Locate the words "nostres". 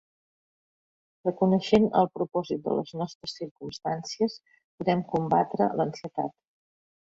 3.03-3.37